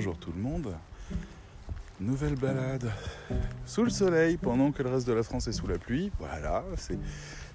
bonjour 0.00 0.16
tout 0.16 0.32
le 0.34 0.40
monde. 0.40 0.72
Nouvelle 2.00 2.34
balade 2.34 2.90
sous 3.66 3.84
le 3.84 3.90
soleil 3.90 4.38
pendant 4.38 4.72
que 4.72 4.82
le 4.82 4.88
reste 4.88 5.06
de 5.06 5.12
la 5.12 5.22
France 5.22 5.46
est 5.46 5.52
sous 5.52 5.66
la 5.66 5.76
pluie. 5.76 6.10
Voilà, 6.18 6.64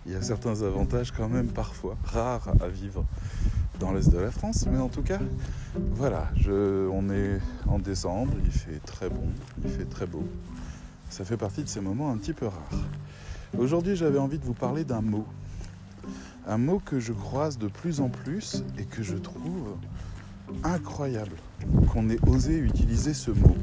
il 0.06 0.12
y 0.12 0.16
a 0.16 0.22
certains 0.22 0.62
avantages 0.62 1.12
quand 1.12 1.28
même 1.28 1.48
parfois 1.48 1.98
rares 2.04 2.50
à 2.62 2.68
vivre 2.68 3.04
dans 3.80 3.94
l'est 3.94 4.12
de 4.12 4.20
la 4.20 4.30
France, 4.30 4.68
mais 4.70 4.78
en 4.78 4.90
tout 4.90 5.02
cas, 5.02 5.18
voilà, 5.94 6.30
on 6.48 7.10
est 7.10 7.40
en 7.66 7.80
décembre, 7.80 8.34
il 8.46 8.52
fait 8.52 8.80
très 8.86 9.10
bon, 9.10 9.28
il 9.64 9.72
fait 9.72 9.90
très 9.90 10.06
beau. 10.06 10.24
Ça 11.10 11.26
fait 11.26 11.38
partie 11.38 11.64
de 11.64 11.68
ces 11.68 11.82
moments 11.82 12.12
un 12.12 12.18
petit 12.18 12.34
peu 12.34 12.46
rares. 12.46 12.84
Aujourd'hui, 13.58 13.96
j'avais 13.96 14.20
envie 14.20 14.38
de 14.38 14.46
vous 14.46 14.54
parler 14.54 14.84
d'un 14.84 15.02
mot. 15.02 15.26
Un 16.46 16.60
mot 16.60 16.78
que 16.78 17.00
je 17.00 17.12
croise 17.12 17.58
de 17.58 17.70
plus 17.70 18.02
en 18.02 18.10
plus 18.10 18.64
et 18.78 18.84
que 18.84 19.02
je 19.02 19.16
trouve 19.16 19.76
incroyable 20.64 21.36
qu'on 21.92 22.10
ait 22.10 22.20
osé 22.28 22.58
utiliser 22.58 23.14
ce 23.14 23.32
mot. 23.32 23.56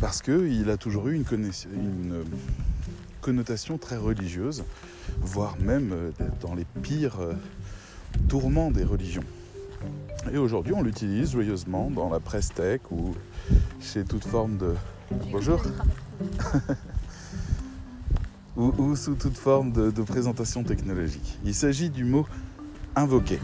Parce 0.00 0.22
qu'il 0.22 0.70
a 0.70 0.76
toujours 0.76 1.08
eu 1.08 1.14
une, 1.14 1.24
une, 1.72 2.24
connotation 3.20 3.78
très 3.78 3.96
religieuse, 3.96 4.64
voire 5.20 5.56
même 5.58 5.92
euh, 5.92 6.10
dans 6.42 6.54
les 6.54 6.66
pires 6.82 7.20
euh, 7.20 7.32
tourments 8.28 8.70
des 8.70 8.84
religions. 8.84 9.24
Et 10.30 10.36
aujourd'hui, 10.36 10.74
on 10.74 10.82
l'utilise 10.82 11.32
joyeusement 11.32 11.90
dans 11.90 12.10
la 12.10 12.20
presse 12.20 12.50
tech 12.52 12.80
ou 12.90 13.14
chez 13.80 14.04
toute 14.04 14.24
forme 14.24 14.58
de. 14.58 14.74
Bonjour 15.32 15.62
ou, 18.56 18.94
sous 18.94 19.14
toute 19.14 19.36
forme 19.36 19.72
de, 19.72 19.90
de 19.90 20.02
présentation 20.02 20.62
technologique. 20.62 21.38
Il 21.44 21.54
s'agit 21.54 21.90
du 21.90 22.04
mot 22.04 22.26
invoquer. 22.94 23.38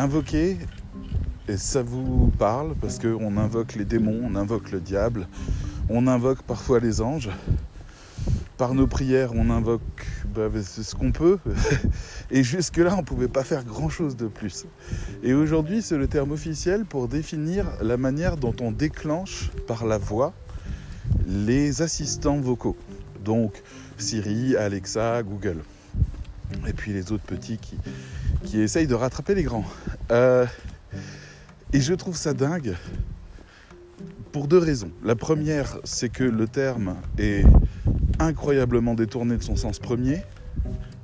Invoquer, 0.00 0.56
et 1.48 1.56
ça 1.56 1.82
vous 1.82 2.32
parle 2.38 2.76
parce 2.80 3.00
qu'on 3.00 3.36
invoque 3.36 3.74
les 3.74 3.84
démons, 3.84 4.20
on 4.22 4.36
invoque 4.36 4.70
le 4.70 4.78
diable, 4.78 5.26
on 5.88 6.06
invoque 6.06 6.42
parfois 6.42 6.78
les 6.78 7.00
anges. 7.00 7.30
Par 8.58 8.74
nos 8.74 8.86
prières, 8.86 9.32
on 9.34 9.50
invoque 9.50 10.06
bah, 10.32 10.48
ce 10.62 10.94
qu'on 10.94 11.10
peut. 11.10 11.38
Et 12.30 12.44
jusque-là, 12.44 12.94
on 12.94 12.98
ne 12.98 13.02
pouvait 13.02 13.26
pas 13.26 13.42
faire 13.42 13.64
grand-chose 13.64 14.14
de 14.14 14.28
plus. 14.28 14.66
Et 15.24 15.34
aujourd'hui, 15.34 15.82
c'est 15.82 15.98
le 15.98 16.06
terme 16.06 16.30
officiel 16.30 16.84
pour 16.84 17.08
définir 17.08 17.66
la 17.82 17.96
manière 17.96 18.36
dont 18.36 18.54
on 18.60 18.70
déclenche 18.70 19.50
par 19.66 19.84
la 19.84 19.98
voix 19.98 20.32
les 21.26 21.82
assistants 21.82 22.38
vocaux. 22.38 22.76
Donc 23.24 23.64
Siri, 23.96 24.54
Alexa, 24.54 25.24
Google. 25.24 25.64
Et 26.68 26.72
puis 26.72 26.92
les 26.92 27.10
autres 27.10 27.24
petits 27.24 27.58
qui, 27.58 27.76
qui 28.48 28.60
essayent 28.60 28.86
de 28.86 28.94
rattraper 28.94 29.34
les 29.34 29.42
grands. 29.42 29.66
Euh, 30.10 30.46
et 31.74 31.82
je 31.82 31.92
trouve 31.92 32.16
ça 32.16 32.32
dingue 32.32 32.76
pour 34.32 34.48
deux 34.48 34.56
raisons. 34.56 34.90
La 35.04 35.14
première, 35.14 35.78
c'est 35.84 36.08
que 36.08 36.24
le 36.24 36.48
terme 36.48 36.96
est 37.18 37.44
incroyablement 38.18 38.94
détourné 38.94 39.36
de 39.36 39.42
son 39.42 39.54
sens 39.54 39.78
premier, 39.78 40.22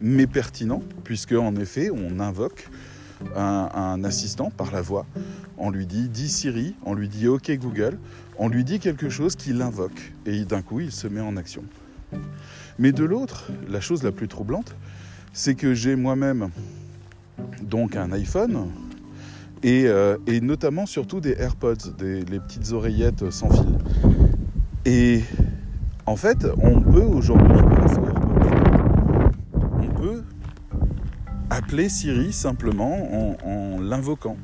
mais 0.01 0.27
pertinent, 0.27 0.83
puisque 1.05 1.33
en 1.33 1.55
effet, 1.57 1.91
on 1.91 2.19
invoque 2.19 2.71
un, 3.37 3.69
un, 3.75 4.05
assistant 4.05 4.51
par 4.51 4.73
la 4.73 4.81
voix. 4.81 5.05
On 5.59 5.69
lui 5.71 5.85
dit 5.85 6.09
dis 6.09 6.31
Siri, 6.31 6.75
on 6.87 6.95
lui 6.95 7.11
dit 7.11 7.29
OK 7.29 7.51
Google, 7.59 7.99
on 8.39 8.49
lui 8.49 8.65
dit 8.65 8.79
quelque 8.79 9.11
chose 9.11 9.37
qui 9.37 9.53
l'invoque, 9.53 10.13
et 10.25 10.47
d'un 10.47 10.63
coup, 10.63 10.81
il 10.81 10.93
se 10.93 11.09
met 11.09 11.21
en 11.21 11.37
action. 11.37 11.63
Mais 12.79 12.93
de 12.93 13.05
l'autre, 13.05 13.51
la 13.69 13.83
chose 13.83 14.03
la 14.03 14.13
plus 14.13 14.29
troublante, 14.29 14.75
c'est 15.35 15.55
que 15.55 15.75
j'ai 15.75 15.95
moi-même 15.95 16.49
donc 17.63 17.97
un 17.97 18.13
iPhone 18.13 18.71
euh, 19.65 20.19
et, 20.27 20.41
notamment 20.41 20.85
surtout 20.85 21.21
des 21.21 21.33
AirPods, 21.39 21.95
des, 21.97 22.25
les 22.25 22.39
petites 22.39 22.73
oreillettes 22.73 23.31
sans 23.31 23.51
fil. 23.51 23.79
Et 24.85 25.23
en 26.05 26.17
fait, 26.17 26.47
on 26.59 26.83
peut 26.83 27.03
aujourd'hui, 27.03 27.57
on 29.81 29.87
peut 29.89 30.23
appeler 31.49 31.89
Siri 31.89 32.33
simplement 32.33 33.39
en, 33.45 33.81
l'invoquant. 33.81 34.37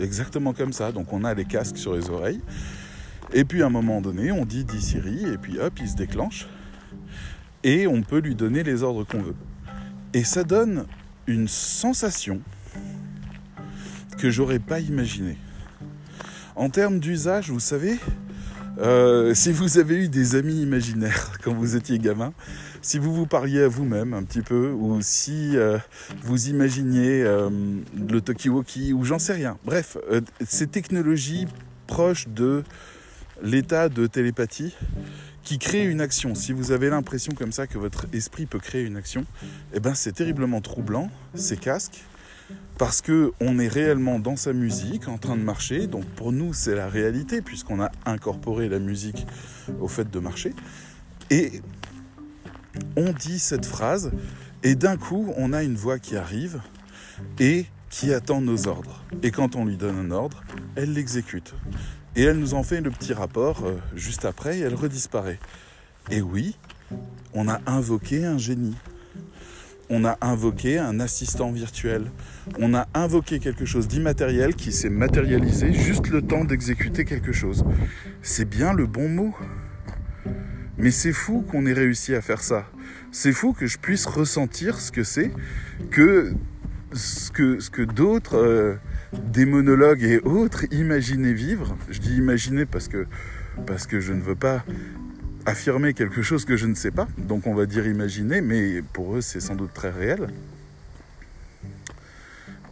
Exactement 0.00 0.54
comme 0.54 0.72
ça. 0.72 0.90
Donc 0.90 1.12
on 1.12 1.22
a 1.24 1.34
les 1.34 1.44
casques 1.44 1.76
sur 1.76 1.94
les 1.94 2.08
oreilles. 2.08 2.40
Et 3.34 3.44
puis 3.44 3.62
à 3.62 3.66
un 3.66 3.70
moment 3.70 4.00
donné, 4.00 4.32
on 4.32 4.46
dit 4.46 4.64
dit 4.64 4.80
Siri, 4.80 5.24
et 5.24 5.36
puis 5.36 5.58
hop, 5.58 5.74
il 5.80 5.88
se 5.88 5.96
déclenche. 5.96 6.48
Et 7.62 7.86
on 7.86 8.02
peut 8.02 8.20
lui 8.20 8.34
donner 8.34 8.62
les 8.62 8.82
ordres 8.82 9.04
qu'on 9.04 9.20
veut. 9.20 9.36
Et 10.14 10.24
ça 10.24 10.44
donne 10.44 10.86
une 11.26 11.48
sensation 11.48 12.40
que 14.18 14.30
j'aurais 14.30 14.58
pas 14.58 14.80
imaginé. 14.80 15.36
En 16.54 16.68
termes 16.68 16.98
d'usage, 16.98 17.50
vous 17.50 17.60
savez, 17.60 17.98
euh, 18.78 19.34
si 19.34 19.52
vous 19.52 19.78
avez 19.78 20.04
eu 20.04 20.08
des 20.08 20.34
amis 20.34 20.60
imaginaires 20.60 21.32
quand 21.42 21.54
vous 21.54 21.76
étiez 21.76 21.98
gamin, 21.98 22.32
si 22.80 22.98
vous 22.98 23.14
vous 23.14 23.26
parliez 23.26 23.62
à 23.62 23.68
vous-même 23.68 24.12
un 24.12 24.22
petit 24.22 24.42
peu, 24.42 24.70
ou 24.70 25.00
si 25.02 25.56
euh, 25.56 25.78
vous 26.22 26.48
imaginiez 26.48 27.22
euh, 27.22 27.48
le 28.08 28.20
Tokiwoki, 28.20 28.92
ou 28.92 29.04
j'en 29.04 29.18
sais 29.18 29.34
rien. 29.34 29.56
Bref, 29.64 29.96
ces 30.44 30.66
technologies 30.66 31.46
proches 31.86 32.28
de 32.28 32.64
l'état 33.42 33.88
de 33.88 34.06
télépathie 34.06 34.74
qui 35.42 35.58
créent 35.58 35.84
une 35.84 36.00
action. 36.00 36.34
Si 36.34 36.52
vous 36.52 36.72
avez 36.72 36.90
l'impression 36.90 37.32
comme 37.34 37.52
ça 37.52 37.66
que 37.66 37.78
votre 37.78 38.06
esprit 38.12 38.46
peut 38.46 38.58
créer 38.58 38.82
une 38.82 38.96
action, 38.96 39.24
eh 39.74 39.80
ben 39.80 39.94
c'est 39.94 40.12
terriblement 40.12 40.60
troublant, 40.60 41.10
ces 41.34 41.56
casques, 41.56 42.04
parce 42.78 43.02
que 43.02 43.32
on 43.40 43.58
est 43.58 43.68
réellement 43.68 44.18
dans 44.18 44.36
sa 44.36 44.52
musique, 44.52 45.08
en 45.08 45.18
train 45.18 45.36
de 45.36 45.42
marcher. 45.42 45.86
Donc 45.86 46.04
pour 46.04 46.32
nous, 46.32 46.52
c'est 46.52 46.74
la 46.74 46.88
réalité 46.88 47.42
puisqu'on 47.42 47.80
a 47.80 47.90
incorporé 48.06 48.68
la 48.68 48.78
musique 48.78 49.26
au 49.80 49.88
fait 49.88 50.10
de 50.10 50.18
marcher. 50.18 50.54
Et 51.30 51.62
on 52.96 53.12
dit 53.12 53.38
cette 53.38 53.66
phrase 53.66 54.12
et 54.62 54.74
d'un 54.74 54.96
coup, 54.96 55.32
on 55.36 55.52
a 55.52 55.62
une 55.62 55.74
voix 55.74 55.98
qui 55.98 56.16
arrive 56.16 56.60
et 57.38 57.66
qui 57.90 58.14
attend 58.14 58.40
nos 58.40 58.68
ordres. 58.68 59.04
Et 59.22 59.30
quand 59.30 59.56
on 59.56 59.64
lui 59.64 59.76
donne 59.76 59.98
un 59.98 60.10
ordre, 60.10 60.42
elle 60.76 60.94
l'exécute. 60.94 61.54
Et 62.16 62.22
elle 62.22 62.38
nous 62.38 62.54
en 62.54 62.62
fait 62.62 62.80
le 62.80 62.90
petit 62.90 63.12
rapport 63.12 63.64
euh, 63.64 63.76
juste 63.94 64.24
après 64.24 64.58
et 64.58 64.60
elle 64.60 64.74
redisparaît. 64.74 65.38
Et 66.10 66.20
oui, 66.20 66.56
on 67.32 67.48
a 67.48 67.60
invoqué 67.66 68.24
un 68.24 68.38
génie 68.38 68.76
on 69.94 70.06
a 70.06 70.16
invoqué 70.22 70.78
un 70.78 71.00
assistant 71.00 71.52
virtuel. 71.52 72.10
On 72.58 72.72
a 72.72 72.88
invoqué 72.94 73.40
quelque 73.40 73.66
chose 73.66 73.88
d'immatériel 73.88 74.54
qui 74.54 74.72
s'est 74.72 74.88
matérialisé 74.88 75.70
juste 75.74 76.08
le 76.08 76.22
temps 76.22 76.46
d'exécuter 76.46 77.04
quelque 77.04 77.32
chose. 77.32 77.62
C'est 78.22 78.48
bien 78.48 78.72
le 78.72 78.86
bon 78.86 79.10
mot. 79.10 79.36
Mais 80.78 80.90
c'est 80.90 81.12
fou 81.12 81.42
qu'on 81.42 81.66
ait 81.66 81.74
réussi 81.74 82.14
à 82.14 82.22
faire 82.22 82.42
ça. 82.42 82.66
C'est 83.10 83.32
fou 83.32 83.52
que 83.52 83.66
je 83.66 83.76
puisse 83.76 84.06
ressentir 84.06 84.80
ce 84.80 84.90
que 84.90 85.04
c'est 85.04 85.30
que 85.90 86.32
ce 86.94 87.30
que, 87.30 87.60
ce 87.60 87.68
que 87.68 87.82
d'autres 87.82 88.38
euh, 88.38 88.76
démonologues 89.12 90.02
et 90.02 90.18
autres 90.20 90.64
imaginaient 90.72 91.32
vivre. 91.32 91.76
Je 91.90 92.00
dis 92.00 92.16
imaginer 92.16 92.66
parce 92.66 92.88
que 92.88 93.06
je 94.00 94.12
ne 94.12 94.20
veux 94.20 94.36
pas 94.36 94.64
affirmer 95.44 95.92
quelque 95.92 96.22
chose 96.22 96.44
que 96.44 96.56
je 96.56 96.66
ne 96.66 96.74
sais 96.74 96.92
pas, 96.92 97.08
donc 97.18 97.46
on 97.46 97.54
va 97.54 97.66
dire 97.66 97.86
imaginer, 97.86 98.40
mais 98.40 98.80
pour 98.92 99.16
eux 99.16 99.20
c'est 99.20 99.40
sans 99.40 99.56
doute 99.56 99.74
très 99.74 99.90
réel. 99.90 100.28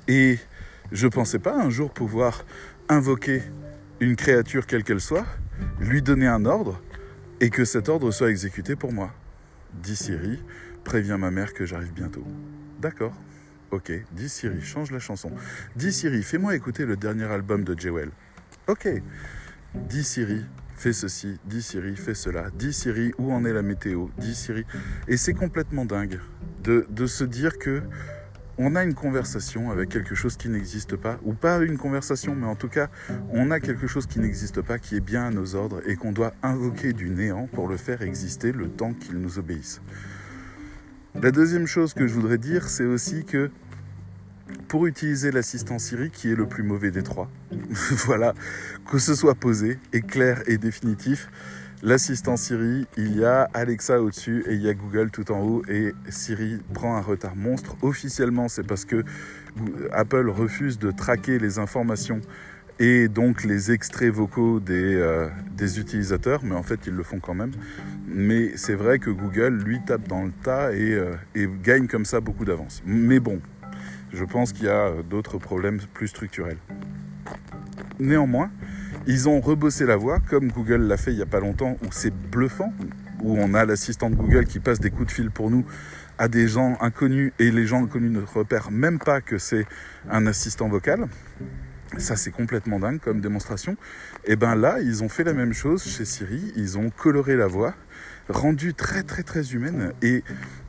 Et 0.08 0.38
je 0.92 1.06
ne 1.06 1.10
pensais 1.10 1.38
pas 1.38 1.56
un 1.56 1.70
jour 1.70 1.90
pouvoir 1.90 2.44
invoquer 2.88 3.42
une 4.00 4.16
créature 4.16 4.66
quelle 4.66 4.84
qu'elle 4.84 5.00
soit, 5.00 5.26
lui 5.80 6.00
donner 6.00 6.26
un 6.26 6.44
ordre, 6.46 6.80
et 7.40 7.50
que 7.50 7.64
cet 7.64 7.88
ordre 7.88 8.10
soit 8.10 8.30
exécuté 8.30 8.76
pour 8.76 8.92
moi. 8.92 9.12
Dis 9.72 9.96
Siri, 9.96 10.42
préviens 10.84 11.18
ma 11.18 11.30
mère 11.30 11.54
que 11.54 11.64
j'arrive 11.64 11.92
bientôt. 11.92 12.24
D'accord. 12.80 13.14
Ok, 13.70 13.92
dis 14.12 14.28
Siri, 14.28 14.60
change 14.60 14.90
la 14.90 14.98
chanson. 14.98 15.30
Dis 15.76 15.92
Siri, 15.92 16.22
fais-moi 16.22 16.56
écouter 16.56 16.86
le 16.86 16.96
dernier 16.96 17.24
album 17.24 17.62
de 17.62 17.78
Jewel. 17.78 18.10
Ok. 18.66 18.88
Dis 19.74 20.02
Siri, 20.02 20.44
fais 20.74 20.92
ceci, 20.92 21.38
dis 21.44 21.62
Siri, 21.62 21.94
fais 21.94 22.14
cela, 22.14 22.50
dis 22.52 22.72
Siri, 22.72 23.12
où 23.18 23.32
en 23.32 23.44
est 23.44 23.52
la 23.52 23.62
météo, 23.62 24.08
dis 24.18 24.34
Siri. 24.34 24.64
Et 25.06 25.16
c'est 25.16 25.34
complètement 25.34 25.84
dingue 25.84 26.18
de, 26.64 26.84
de, 26.90 27.06
se 27.06 27.22
dire 27.22 27.58
que 27.58 27.82
on 28.58 28.74
a 28.74 28.82
une 28.82 28.94
conversation 28.94 29.70
avec 29.70 29.88
quelque 29.88 30.16
chose 30.16 30.36
qui 30.36 30.48
n'existe 30.48 30.96
pas, 30.96 31.20
ou 31.22 31.34
pas 31.34 31.58
une 31.58 31.78
conversation, 31.78 32.34
mais 32.34 32.46
en 32.46 32.56
tout 32.56 32.68
cas, 32.68 32.88
on 33.30 33.52
a 33.52 33.60
quelque 33.60 33.86
chose 33.86 34.06
qui 34.06 34.18
n'existe 34.18 34.60
pas, 34.62 34.78
qui 34.78 34.96
est 34.96 35.00
bien 35.00 35.26
à 35.26 35.30
nos 35.30 35.54
ordres, 35.54 35.80
et 35.86 35.94
qu'on 35.94 36.12
doit 36.12 36.34
invoquer 36.42 36.92
du 36.92 37.10
néant 37.10 37.46
pour 37.46 37.68
le 37.68 37.76
faire 37.76 38.02
exister 38.02 38.50
le 38.50 38.68
temps 38.68 38.92
qu'il 38.92 39.18
nous 39.18 39.38
obéisse. 39.38 39.80
La 41.16 41.32
deuxième 41.32 41.66
chose 41.66 41.92
que 41.92 42.06
je 42.06 42.14
voudrais 42.14 42.38
dire, 42.38 42.68
c'est 42.68 42.84
aussi 42.84 43.24
que 43.24 43.50
pour 44.68 44.86
utiliser 44.86 45.32
l'assistant 45.32 45.78
Siri, 45.78 46.10
qui 46.10 46.30
est 46.30 46.36
le 46.36 46.46
plus 46.46 46.62
mauvais 46.62 46.90
des 46.90 47.02
trois, 47.02 47.28
voilà, 48.06 48.32
que 48.90 48.98
ce 48.98 49.14
soit 49.14 49.34
posé 49.34 49.78
et 49.92 50.02
clair 50.02 50.42
et 50.46 50.56
définitif, 50.56 51.28
l'assistant 51.82 52.36
Siri, 52.36 52.86
il 52.96 53.16
y 53.16 53.24
a 53.24 53.42
Alexa 53.54 54.00
au-dessus 54.00 54.44
et 54.46 54.54
il 54.54 54.62
y 54.62 54.68
a 54.68 54.74
Google 54.74 55.10
tout 55.10 55.32
en 55.32 55.40
haut 55.40 55.62
et 55.68 55.92
Siri 56.08 56.60
prend 56.72 56.96
un 56.96 57.00
retard 57.00 57.34
monstre. 57.34 57.76
Officiellement, 57.82 58.48
c'est 58.48 58.66
parce 58.66 58.84
que 58.84 59.04
Apple 59.92 60.28
refuse 60.30 60.78
de 60.78 60.92
traquer 60.92 61.40
les 61.40 61.58
informations 61.58 62.20
et 62.80 63.08
donc 63.08 63.44
les 63.44 63.70
extraits 63.70 64.10
vocaux 64.10 64.58
des, 64.58 64.96
euh, 64.96 65.28
des 65.52 65.78
utilisateurs, 65.78 66.40
mais 66.42 66.54
en 66.54 66.62
fait 66.62 66.80
ils 66.86 66.94
le 66.94 67.02
font 67.02 67.20
quand 67.20 67.34
même. 67.34 67.52
Mais 68.08 68.56
c'est 68.56 68.74
vrai 68.74 68.98
que 68.98 69.10
Google, 69.10 69.62
lui, 69.64 69.78
tape 69.86 70.08
dans 70.08 70.24
le 70.24 70.32
tas 70.42 70.72
et, 70.72 70.94
euh, 70.94 71.14
et 71.34 71.46
gagne 71.62 71.86
comme 71.86 72.06
ça 72.06 72.20
beaucoup 72.20 72.46
d'avance. 72.46 72.82
Mais 72.86 73.20
bon, 73.20 73.40
je 74.12 74.24
pense 74.24 74.52
qu'il 74.52 74.64
y 74.64 74.70
a 74.70 75.02
d'autres 75.08 75.38
problèmes 75.38 75.78
plus 75.92 76.08
structurels. 76.08 76.56
Néanmoins, 78.00 78.50
ils 79.06 79.28
ont 79.28 79.40
rebossé 79.40 79.84
la 79.84 79.96
voix, 79.96 80.18
comme 80.18 80.50
Google 80.50 80.82
l'a 80.82 80.96
fait 80.96 81.12
il 81.12 81.16
n'y 81.16 81.22
a 81.22 81.26
pas 81.26 81.40
longtemps, 81.40 81.76
où 81.84 81.88
c'est 81.90 82.14
bluffant, 82.14 82.72
où 83.22 83.36
on 83.38 83.52
a 83.52 83.66
l'assistant 83.66 84.08
de 84.08 84.14
Google 84.14 84.46
qui 84.46 84.58
passe 84.58 84.80
des 84.80 84.90
coups 84.90 85.08
de 85.08 85.12
fil 85.12 85.30
pour 85.30 85.50
nous 85.50 85.66
à 86.16 86.28
des 86.28 86.48
gens 86.48 86.76
inconnus 86.80 87.32
et 87.38 87.50
les 87.50 87.66
gens 87.66 87.84
inconnus 87.84 88.10
ne 88.10 88.20
repèrent 88.20 88.70
même 88.70 88.98
pas 88.98 89.20
que 89.20 89.38
c'est 89.38 89.66
un 90.10 90.26
assistant 90.26 90.68
vocal. 90.68 91.06
Ça, 91.98 92.16
c'est 92.16 92.30
complètement 92.30 92.78
dingue 92.78 93.00
comme 93.00 93.20
démonstration. 93.20 93.76
Et 94.24 94.36
bien 94.36 94.54
là, 94.54 94.80
ils 94.80 95.02
ont 95.02 95.08
fait 95.08 95.24
la 95.24 95.32
même 95.32 95.52
chose 95.52 95.82
chez 95.82 96.04
Siri. 96.04 96.52
Ils 96.56 96.78
ont 96.78 96.90
coloré 96.90 97.36
la 97.36 97.46
voix, 97.46 97.74
rendu 98.28 98.74
très, 98.74 99.02
très, 99.02 99.22
très 99.22 99.52
humaine. 99.52 99.92
Et 100.02 100.22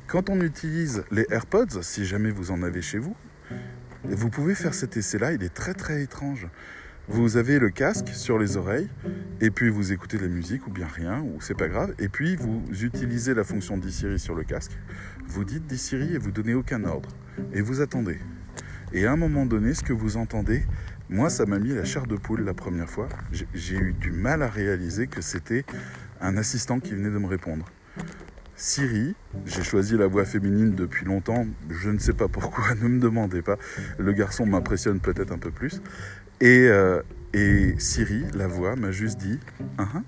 quand 0.07 0.29
on 0.29 0.41
utilise 0.41 1.03
les 1.12 1.25
AirPods, 1.29 1.81
si 1.81 2.06
jamais 2.06 2.31
vous 2.31 2.51
en 2.51 2.63
avez 2.63 2.81
chez 2.81 2.97
vous, 2.97 3.15
vous 4.03 4.29
pouvez 4.29 4.56
faire 4.56 4.73
cet 4.73 4.97
essai-là. 4.97 5.33
Il 5.33 5.44
est 5.44 5.53
très, 5.53 5.73
très 5.73 6.01
étrange. 6.01 6.47
Vous 7.07 7.38
avez 7.38 7.59
le 7.59 7.69
casque 7.69 8.09
sur 8.09 8.38
les 8.38 8.57
oreilles 8.57 8.89
et 9.41 9.50
puis 9.50 9.69
vous 9.69 9.91
écoutez 9.91 10.17
de 10.17 10.24
la 10.24 10.29
musique 10.29 10.65
ou 10.67 10.71
bien 10.71 10.88
rien, 10.88 11.19
ou 11.21 11.41
c'est 11.41 11.57
pas 11.57 11.67
grave. 11.67 11.94
Et 12.00 12.09
puis 12.09 12.35
vous 12.35 12.63
utilisez 12.83 13.33
la 13.33 13.44
fonction 13.44 13.77
d'e-Siri 13.77 14.19
sur 14.19 14.35
le 14.35 14.44
casque. 14.44 14.71
Vous 15.27 15.44
dites 15.44 15.67
d'e-Siri 15.67 16.15
et 16.15 16.17
vous 16.17 16.31
donnez 16.31 16.53
aucun 16.53 16.83
ordre. 16.83 17.09
Et 17.53 17.62
vous 17.62 17.81
attendez. 17.81 18.19
Et 18.94 19.06
à 19.06 19.12
un 19.13 19.17
moment 19.17 19.45
donné, 19.45 19.74
ce 19.74 19.83
que 19.83 19.94
vous 19.94 20.17
entendez, 20.17 20.63
moi, 21.12 21.30
ça 21.30 21.46
m'a 21.46 21.60
mis 21.60 21.74
la 21.74 21.84
chair 21.84 22.08
de 22.08 22.16
poule 22.16 22.46
la 22.46 22.54
première 22.54 22.90
fois. 22.90 23.10
J'ai 23.54 23.75
eu 23.75 23.92
du 23.92 24.12
mal 24.12 24.42
à 24.42 24.48
réaliser 24.48 25.08
que 25.08 25.22
c'était 25.22 25.66
un 26.22 26.38
assistant 26.38 26.80
qui 26.80 26.92
venait 26.92 27.10
de 27.10 27.18
me 27.18 27.28
répondre. 27.28 27.66
Siri, 28.56 29.13
j'ai 29.46 29.62
choisi 29.62 29.98
la 29.98 30.08
voix 30.08 30.24
féminine 30.24 30.74
depuis 30.74 31.04
longtemps, 31.04 31.46
je 31.69 31.90
ne 31.90 32.00
sais 32.00 32.13
pas 32.13 32.30
pourquoi, 32.30 32.75
ne 32.81 32.88
me 32.88 33.00
demandez 33.02 33.42
pas. 33.42 33.58
Le 33.98 34.13
garçon 34.13 34.46
m'impressionne 34.46 35.02
peut-être 35.02 35.34
un 35.34 35.38
peu 35.38 35.52
plus. 35.52 35.81
Et, 36.40 36.69
euh, 36.69 37.02
Siri, 37.78 38.24
la 38.34 38.48
voix, 38.48 38.78
m'a 38.78 38.92
juste 38.92 39.19
dit 39.19 39.38
uh 39.80 39.84
-huh. 39.84 40.04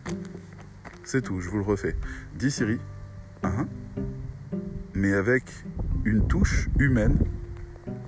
C'est 1.04 1.22
tout, 1.22 1.42
je 1.42 1.50
vous 1.50 1.58
le 1.58 1.66
refais. 1.66 1.96
Dis 2.40 2.52
Siri, 2.52 2.80
uh 3.44 3.48
-huh. 3.48 3.68
mais 4.94 5.14
avec 5.14 5.44
une 6.06 6.28
touche 6.28 6.70
humaine 6.80 7.18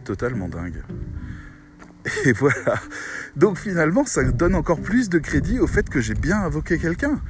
totalement 0.06 0.48
dingue. 0.48 0.82
Et 2.25 2.34
voilà. 2.34 2.75
Donc 3.36 3.57
finalement, 3.57 4.06
ça 4.06 4.24
donne 4.24 4.56
encore 4.56 4.81
plus 4.81 5.10
de 5.10 5.19
crédit 5.19 5.60
au 5.60 5.68
fait 5.68 5.90
que 5.90 6.02
j'ai 6.02 6.13
bien 6.13 6.42
invoqué 6.42 6.78
quelqu'un. 6.78 7.22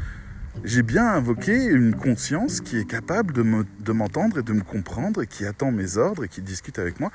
J'ai 0.63 0.83
bien 0.83 1.05
invoqué 1.05 1.65
une 1.65 1.95
conscience 1.95 2.61
qui 2.61 2.77
est 2.77 2.85
capable 2.85 3.33
de 3.33 3.91
m'entendre 3.91 4.39
et 4.39 4.43
de 4.43 4.53
me 4.53 4.61
comprendre 4.61 5.23
qui 5.25 5.45
attend 5.45 5.71
mes 5.71 5.97
ordres 5.97 6.23
et 6.23 6.27
qui 6.27 6.41
discute 6.41 6.79
avec 6.79 6.99
moi. 6.99 7.11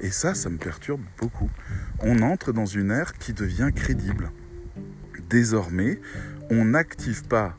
Et 0.00 0.10
ça, 0.10 0.34
ça 0.34 0.50
me 0.50 0.58
perturbe 0.58 1.00
beaucoup. 1.18 1.48
On 2.00 2.22
entre 2.22 2.52
dans 2.52 2.66
une 2.66 2.90
ère 2.90 3.12
qui 3.14 3.32
devient 3.32 3.70
crédible. 3.74 4.32
Désormais, 5.30 6.00
on 6.50 6.64
n'active 6.64 7.24
pas 7.24 7.56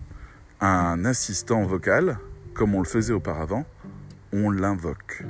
un 0.59 1.05
assistant 1.05 1.63
vocal 1.63 2.17
comme 2.53 2.75
on 2.75 2.79
le 2.79 2.87
faisait 2.87 3.13
auparavant, 3.13 3.65
on 4.31 4.51
l'invoque. 4.51 5.23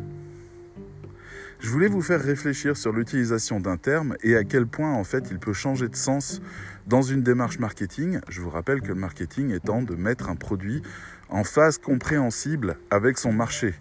Je 1.64 1.70
voulais 1.70 1.88
vous 1.88 2.02
faire 2.02 2.22
réfléchir 2.22 2.76
sur 2.76 2.92
l'utilisation 2.92 3.62
d'un 3.62 3.78
terme 3.78 4.18
et 4.22 4.36
à 4.36 4.44
quel 4.44 4.68
point 4.68 4.92
en 4.92 5.06
fait 5.06 5.30
il 5.32 5.40
peut 5.40 5.54
changer 5.54 5.88
de 5.88 5.96
sens 5.96 6.42
dans 6.88 7.02
une 7.02 7.24
démarche 7.24 7.58
marketing. 7.58 8.20
Je 8.28 8.42
vous 8.42 8.50
rappelle 8.50 8.82
que 8.82 8.90
le 8.90 8.96
marketing 8.96 9.52
étant 9.52 9.82
de 9.82 9.96
mettre 9.96 10.30
un 10.30 10.36
produit 10.36 10.82
en 11.30 11.46
phase 11.46 11.78
compréhensible 11.78 12.76
avec 12.92 13.18
son 13.18 13.32
marché. 13.32 13.76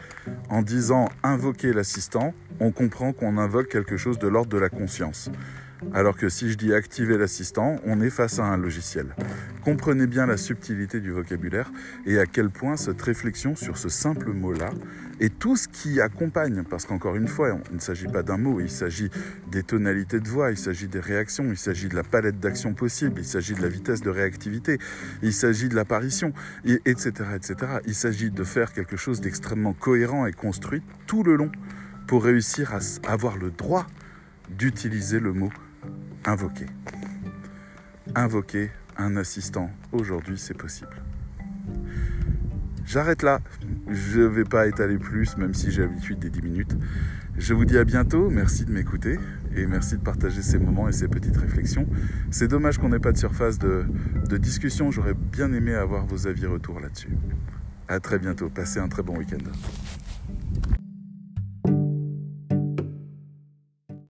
En 0.48 0.62
disant 0.62 1.08
invoquer 1.24 1.72
l'assistant, 1.72 2.34
on 2.60 2.70
comprend 2.70 3.12
qu'on 3.12 3.36
invoque 3.36 3.68
quelque 3.68 3.96
chose 3.96 4.20
de 4.20 4.28
l'ordre 4.28 4.52
de 4.52 4.58
la 4.58 4.68
conscience. 4.68 5.28
Alors 5.94 6.16
que 6.16 6.28
si 6.28 6.50
je 6.50 6.56
dis 6.56 6.72
activer 6.72 7.18
l'assistant, 7.18 7.76
on 7.84 8.00
est 8.00 8.10
face 8.10 8.38
à 8.38 8.44
un 8.44 8.56
logiciel. 8.56 9.14
Comprenez 9.62 10.06
bien 10.06 10.26
la 10.26 10.36
subtilité 10.36 11.00
du 11.00 11.10
vocabulaire 11.10 11.70
et 12.06 12.18
à 12.18 12.26
quel 12.26 12.50
point 12.50 12.76
cette 12.76 13.00
réflexion 13.02 13.54
sur 13.54 13.76
ce 13.76 13.88
simple 13.88 14.32
mot-là 14.32 14.70
et 15.20 15.30
tout 15.30 15.56
ce 15.56 15.68
qui 15.68 16.00
accompagne, 16.00 16.64
parce 16.68 16.84
qu'encore 16.84 17.14
une 17.16 17.28
fois, 17.28 17.56
il 17.70 17.76
ne 17.76 17.80
s'agit 17.80 18.08
pas 18.08 18.22
d'un 18.22 18.38
mot, 18.38 18.60
il 18.60 18.70
s'agit 18.70 19.10
des 19.50 19.62
tonalités 19.62 20.18
de 20.18 20.28
voix, 20.28 20.50
il 20.50 20.56
s'agit 20.56 20.88
des 20.88 20.98
réactions, 20.98 21.44
il 21.48 21.58
s'agit 21.58 21.88
de 21.88 21.94
la 21.94 22.02
palette 22.02 22.40
d'actions 22.40 22.74
possibles, 22.74 23.20
il 23.20 23.24
s'agit 23.24 23.54
de 23.54 23.62
la 23.62 23.68
vitesse 23.68 24.00
de 24.00 24.10
réactivité, 24.10 24.78
il 25.22 25.32
s'agit 25.32 25.68
de 25.68 25.76
l'apparition, 25.76 26.32
etc., 26.64 27.12
etc. 27.36 27.54
Il 27.86 27.94
s'agit 27.94 28.30
de 28.30 28.44
faire 28.44 28.72
quelque 28.72 28.96
chose 28.96 29.20
d'extrêmement 29.20 29.74
cohérent 29.74 30.26
et 30.26 30.32
construit 30.32 30.82
tout 31.06 31.22
le 31.22 31.36
long 31.36 31.52
pour 32.08 32.24
réussir 32.24 32.74
à 32.74 33.12
avoir 33.12 33.36
le 33.36 33.50
droit 33.50 33.86
d'utiliser 34.50 35.20
le 35.20 35.32
mot 35.32 35.52
invoquer. 36.24 36.66
Invoquer 38.14 38.70
un 38.96 39.16
assistant, 39.16 39.70
aujourd'hui 39.92 40.38
c'est 40.38 40.56
possible. 40.56 41.02
J'arrête 42.84 43.22
là, 43.22 43.40
je 43.88 44.20
ne 44.20 44.26
vais 44.26 44.44
pas 44.44 44.66
étaler 44.66 44.98
plus, 44.98 45.36
même 45.36 45.54
si 45.54 45.70
j'ai 45.70 45.82
l'habitude 45.82 46.18
des 46.18 46.30
10 46.30 46.42
minutes. 46.42 46.76
Je 47.38 47.54
vous 47.54 47.64
dis 47.64 47.78
à 47.78 47.84
bientôt, 47.84 48.28
merci 48.28 48.64
de 48.64 48.72
m'écouter 48.72 49.18
et 49.56 49.66
merci 49.66 49.96
de 49.96 50.02
partager 50.02 50.42
ces 50.42 50.58
moments 50.58 50.88
et 50.88 50.92
ces 50.92 51.08
petites 51.08 51.36
réflexions. 51.36 51.86
C'est 52.30 52.48
dommage 52.48 52.78
qu'on 52.78 52.90
n'ait 52.90 52.98
pas 52.98 53.12
de 53.12 53.18
surface 53.18 53.58
de, 53.58 53.86
discussion, 54.36 54.90
j'aurais 54.90 55.14
bien 55.14 55.52
aimé 55.52 55.74
avoir 55.74 56.04
vos 56.04 56.26
avis 56.26 56.46
retour 56.46 56.80
là-dessus. 56.80 57.16
À 57.88 58.00
très 58.00 58.18
bientôt, 58.18 58.50
passez 58.50 58.80
un 58.80 58.88
très 58.88 59.02
bon 59.02 59.16
week-end. 59.16 59.38